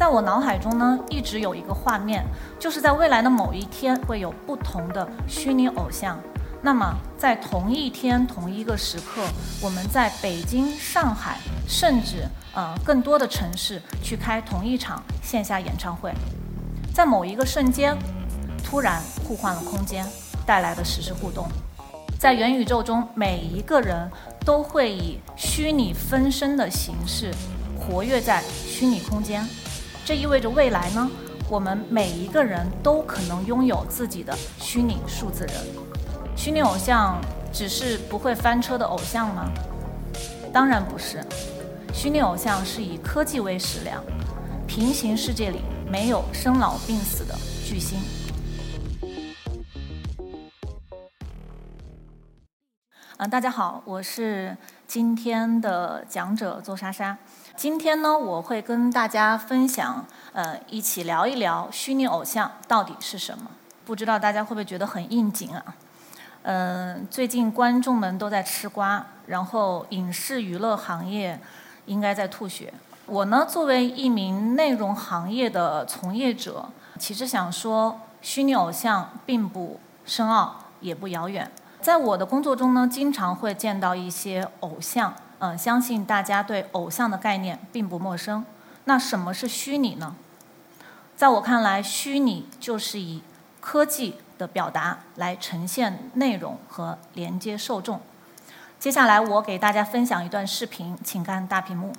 [0.00, 2.24] 在我脑海中呢，一直有一个画面，
[2.58, 6.18] 就是在未来的某一天，会有不同的虚拟偶像。
[6.62, 9.20] 那么，在同一天、同一个时刻，
[9.60, 11.36] 我们在北京、上海，
[11.68, 16.10] 甚至呃更多的城市去开同一场线下演唱会，
[16.94, 17.94] 在某一个瞬间，
[18.64, 20.06] 突然互换了空间，
[20.46, 21.46] 带来的实时互动。
[22.18, 24.10] 在元宇宙中，每一个人
[24.46, 27.34] 都会以虚拟分身的形式
[27.78, 29.46] 活跃在虚拟空间。
[30.04, 31.08] 这意味着未来呢，
[31.48, 35.54] 我们每一个人都可能拥有自己的虚拟数字人。
[36.36, 37.20] 虚拟偶像
[37.52, 39.50] 只是不会翻车的偶像吗？
[40.52, 41.24] 当然不是，
[41.94, 44.02] 虚拟偶像是以科技为食粮，
[44.66, 48.00] 平行世界里没有生老病死的巨星。
[53.18, 54.56] 嗯，大家好，我是
[54.88, 57.16] 今天的讲者邹莎莎。
[57.60, 63.50] 今天呢，我会跟大家分享，呃，一起聊一聊虚拟偶像到底是什么。
[63.84, 65.62] 不知道大家会不会觉得很应景啊？
[66.44, 71.38] 嗯，最近观众们都在吃瓜，然后影视娱乐行业
[71.84, 72.72] 应该在吐血。
[73.04, 76.66] 我呢，作为一名内容行业的从业者，
[76.98, 81.52] 其实想说，虚拟偶像并不深奥，也不遥远。
[81.82, 88.44] 在我的工作中呢，经常会见到一些偶像，嗯，相信大家对偶像的概念并不陌生。
[88.84, 90.14] 那什么是虚拟呢？
[91.16, 93.22] 在我看来，虚拟就是以
[93.60, 98.00] 科技的表达来呈现内容和连接受众。
[98.78, 101.92] 接下来我给大家分享一段视频，请看大屏幕。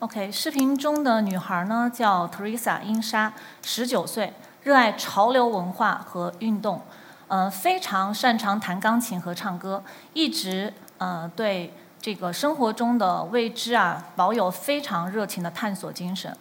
[0.00, 3.32] OK，视频中的女孩呢叫 Teresa 英莎，
[3.64, 4.32] 十九岁，
[4.62, 6.80] 热爱潮流文化和运动，
[7.26, 9.82] 呃，非常擅长弹钢琴和唱歌，
[10.12, 16.32] 一直呃对这个生活中的未知啊保有非常热情的探索精神。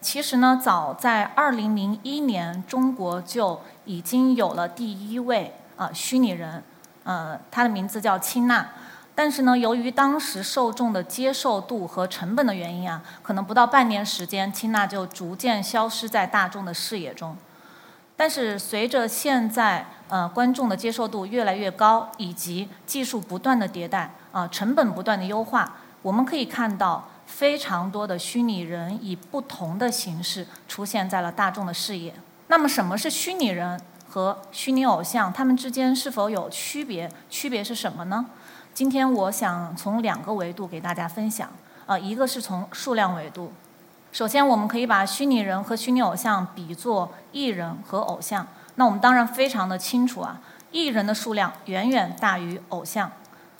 [0.00, 6.64] 其实呢，早在二零零一年，中国就已经有了第一位啊虚拟人。
[7.04, 8.66] 呃，她的名字叫青娜，
[9.14, 17.36] 但是呢，由于当时受众的接受度和成本的原因啊，可能不到半年时间，青娜就逐渐消失在大众的视野中。
[18.16, 32.14] 但是随着现在呃观众的接受度越来越高，以及技术不断的迭代啊，成本不断的优化，我们可以看到非常多的虚拟人以不同的形式出现在了大众的视野。
[32.48, 33.78] 那么什么是虚拟人？
[34.08, 37.10] 和虚拟偶像，他们之间是否有区别？
[37.30, 38.26] 区别是什么呢？
[38.74, 41.50] 今天我想从两个维度给大家分享。
[41.84, 43.52] 呃，一个是从数量维度。
[44.12, 48.46] 首先，我们可以把虚拟人和虚拟偶像比作艺人和偶像。
[48.76, 50.40] 那我们当然非常的清楚啊，
[50.70, 53.10] 艺人的数量远远大于偶像。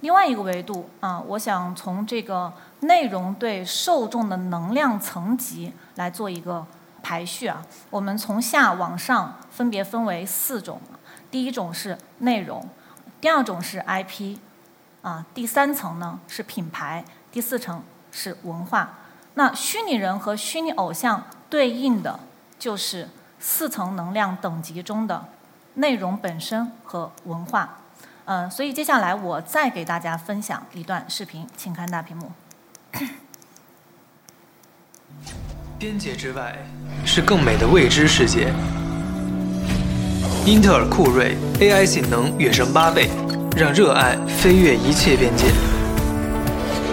[0.00, 6.66] 另外一个维度啊，我想从这个内容对受众的能量层级来做一个。
[7.00, 10.78] 排序啊，我们从下往上分别分为四种。
[11.30, 12.68] 第一种是内容，
[13.20, 14.36] 第二种是 IP，
[15.02, 18.98] 啊，第三层呢是品牌，第四层是文化。
[19.34, 22.18] 那虚拟人和虚拟偶像对应的
[22.58, 25.26] 就是四层能量等级中的
[25.74, 27.78] 内容本身和文化。
[28.24, 32.32] 嗯，所以接下来我再给大家分享一段视频，请看大屏幕。
[35.78, 36.58] 边界之外
[37.06, 38.52] 是更美的未知世界。
[40.44, 43.08] 英特尔酷睿 AI 性能跃升八倍，
[43.58, 45.46] 让热爱飞越一切边界。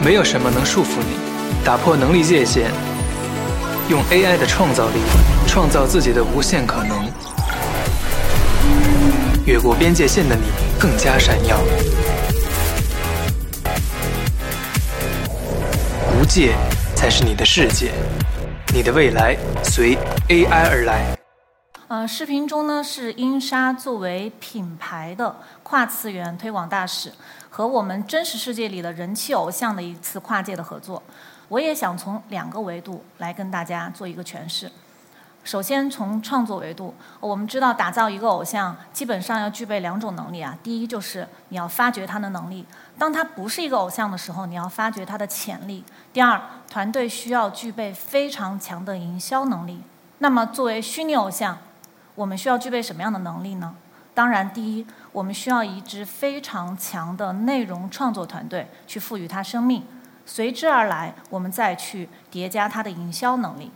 [0.03, 1.15] 没有什么能束缚你，
[1.63, 2.71] 打破能力界限，
[3.87, 4.99] 用 AI 的创造力
[5.45, 7.05] 创造自己的无限可能。
[9.45, 10.41] 越过边界线的你
[10.79, 11.59] 更加闪耀。
[16.19, 16.55] 无界
[16.95, 17.91] 才是你的世界。
[18.73, 19.95] 你的未来随
[20.29, 21.24] AI 而来。
[21.87, 27.13] 呃，视频中呢是英莎作为品牌的跨次元推广大使，
[27.47, 31.03] 和我们真实世界里的人气偶像的一次跨界的合作。
[31.47, 34.71] 我也想从两个维度来跟大家做一个诠释。
[35.43, 40.57] 首先从创作维度，我们知道打造一个偶像基本上要具备两种能力啊。
[40.63, 42.65] 第一就是你要发掘他的能力，
[42.97, 45.83] 当他不是一个偶像的时候，你要发掘他的潜力。
[46.11, 49.79] 第二，团队需要具备非常强的营销能力。
[50.17, 51.55] 那么作为虚拟偶像，
[52.15, 53.75] 我们需要具备什么样的能力呢？
[54.13, 59.83] 当然，第一，我们需要一支非常强的内容创作团队去赋予它生命，
[60.25, 63.71] 随之而来，我们再去叠加它的营销能力。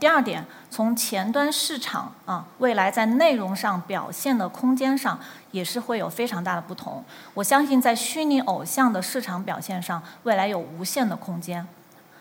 [0.00, 5.18] 第二点，从前端市场啊，未来在内容上表现的空间上，
[5.52, 7.04] 也是会有非常大的不同。
[7.34, 11.66] 我相信在虚拟偶像的市场表现上，未来有无限的空间。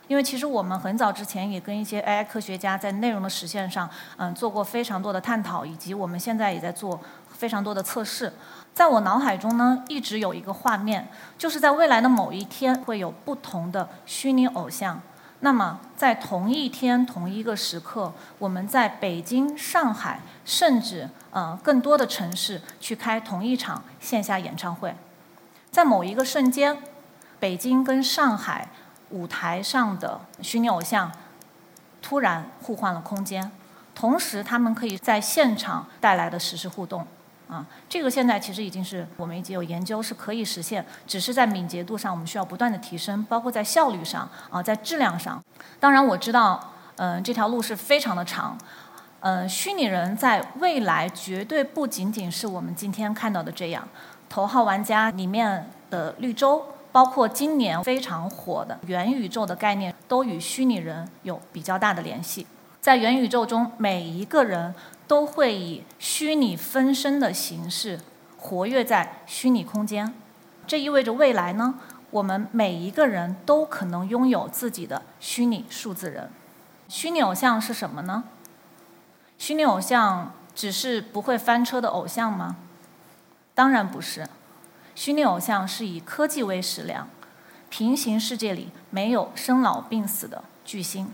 [0.07, 6.99] 因为其实我们很早之前也跟一些 AI 科学家在内容的实现上，嗯，做过非常多的探讨，以及我们现在也在做
[7.29, 8.31] 非常多的测试。
[8.73, 15.01] 在我脑海中呢，一直有一个画面，就是在未来的某一天，会有不同的虚拟偶像。
[15.41, 24.95] 那么，在同一天、同一个时刻，我们在北京、上海，甚至呃更多的城市去开同一场线下演唱会，
[25.69, 26.77] 在某一个瞬间，
[27.39, 28.69] 北京跟上海
[29.09, 31.11] 舞台上的虚拟偶像
[32.01, 33.51] 突然互换了空间，
[33.95, 37.05] 同时他们可以在现场带来的实时互动。
[37.49, 45.41] 啊，这个现在其实已经是我们已经有研究是可以实现，只是在敏捷度上我们需要不断的提升，包括在效率上啊，在质量上。
[45.79, 48.57] 当然我知道，嗯，这条路是非常的长，
[49.21, 53.87] 嗯，虚拟人在未来绝对不仅仅是我们今天看到的这样。
[54.27, 62.47] 头号玩家里面的绿洲，包括今年非常火的元宇宙的概念，都与虚拟人有比较大的联系。
[62.81, 64.73] 在元宇宙中，每一个人。
[65.07, 67.97] 都会以虚拟分身的形式
[68.37, 70.13] 活跃在虚拟空间，
[70.67, 71.75] 这意味着未来呢，
[72.11, 76.29] 我们每一个人都可能拥有自己的虚拟数字人。
[76.89, 78.25] 虚拟偶像是什么呢？
[79.37, 82.57] 虚拟偶像只是不会翻车的偶像吗？
[83.55, 84.27] 当然不是，
[84.97, 87.07] 虚拟偶像是以科技为食粮，
[87.69, 91.13] 平行世界里没有生老病死的巨星。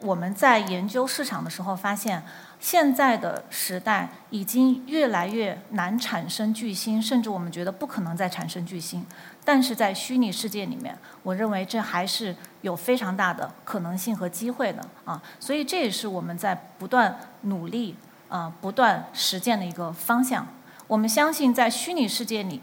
[0.00, 2.22] 我们在研究市场的时候发现。
[2.62, 9.02] 现在的时代已经越来越难产生巨星，甚至我们觉得不可能再产生巨星。
[9.46, 15.22] 但是在虚拟世界里面，我认为这还是有非常大的可能性和机会的啊！
[15.40, 17.96] 所以这也是我们在不断努力
[18.28, 20.46] 啊、不断实践的一个方向。
[20.86, 22.60] 我们相信，在虚拟世界里，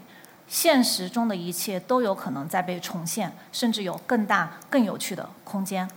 [0.48, 5.88] 现实中的一切都有可能在被重现，甚至有更大、更有趣的空间。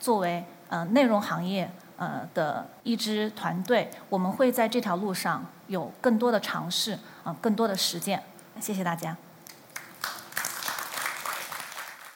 [0.00, 1.70] 作为呃内容行业。
[1.98, 8.22] 呃的一支团队，我们会在这条路上有更多的尝试，啊，更多的实践。
[8.60, 9.16] 谢谢大家。